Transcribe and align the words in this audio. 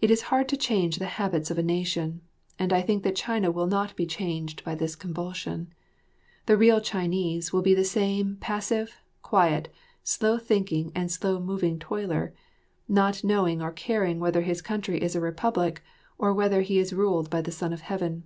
It 0.00 0.10
is 0.10 0.22
hard 0.34 0.48
to 0.48 0.56
change 0.56 0.96
the 0.96 1.06
habits 1.06 1.48
of 1.48 1.58
a 1.58 1.62
nation, 1.62 2.22
and 2.58 2.72
I 2.72 2.82
think 2.82 3.04
that 3.04 3.14
China 3.14 3.52
will 3.52 3.68
not 3.68 3.94
be 3.94 4.04
changed 4.04 4.64
by 4.64 4.74
this 4.74 4.96
convulsion. 4.96 5.72
The 6.46 6.56
real 6.56 6.80
Chinese 6.80 7.52
will 7.52 7.62
be 7.62 7.72
the 7.72 7.84
same 7.84 8.36
passive, 8.40 8.96
quiet, 9.22 9.72
slow 10.02 10.38
thinking 10.38 10.90
and 10.92 11.08
slow 11.08 11.38
moving 11.38 11.78
toiler, 11.78 12.34
not 12.88 13.22
knowing 13.22 13.62
or 13.62 13.70
caring 13.70 14.18
whether 14.18 14.42
his 14.42 14.60
country 14.60 15.00
is 15.00 15.14
a 15.14 15.20
republic 15.20 15.84
or 16.18 16.34
whether 16.34 16.62
he 16.62 16.80
is 16.80 16.92
ruled 16.92 17.30
by 17.30 17.40
the 17.40 17.52
Son 17.52 17.72
of 17.72 17.82
Heaven. 17.82 18.24